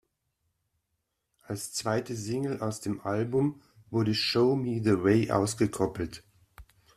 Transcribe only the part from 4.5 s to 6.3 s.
Me the Way" ausgekoppelt.